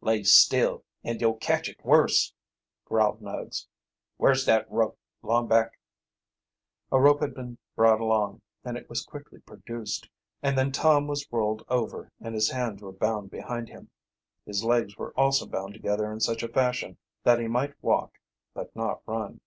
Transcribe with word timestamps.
"Lay 0.00 0.22
still, 0.22 0.82
or 1.04 1.12
you'll 1.12 1.36
catch 1.36 1.68
it 1.68 1.84
worse," 1.84 2.32
growled 2.86 3.20
Nuggs. 3.20 3.66
"Where's 4.16 4.46
dat 4.46 4.64
rope, 4.70 4.98
Longback?" 5.22 5.72
A 6.90 6.98
rope 6.98 7.20
had 7.20 7.34
been 7.34 7.58
brought 7.76 8.00
along, 8.00 8.40
and 8.64 8.78
it 8.78 8.88
was 8.88 9.04
quickly 9.04 9.40
produced, 9.40 10.08
and 10.42 10.56
then 10.56 10.72
Tom 10.72 11.06
was 11.06 11.30
rolled 11.30 11.66
over 11.68 12.10
and 12.18 12.34
his 12.34 12.48
hands 12.50 12.80
were 12.80 12.92
bound 12.92 13.30
behind 13.30 13.68
him. 13.68 13.90
His 14.46 14.64
legs 14.64 14.96
were 14.96 15.12
also 15.18 15.46
bound 15.46 15.74
together 15.74 16.10
in 16.10 16.18
such 16.20 16.42
a 16.42 16.48
fashion 16.48 16.96
that 17.24 17.38
he 17.38 17.46
might 17.46 17.74
walk 17.82 18.14
but 18.54 18.74
not 18.74 19.02
run. 19.04 19.42